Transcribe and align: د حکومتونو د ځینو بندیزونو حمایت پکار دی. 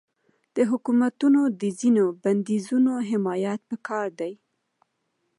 د 0.55 0.57
حکومتونو 0.71 1.41
د 1.61 1.63
ځینو 1.79 2.05
بندیزونو 2.23 2.93
حمایت 3.09 3.61
پکار 3.71 4.07
دی. 4.19 4.33